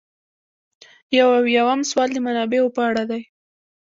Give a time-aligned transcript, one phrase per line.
[1.17, 3.21] یو اویایم سوال د منابعو په اړه دی.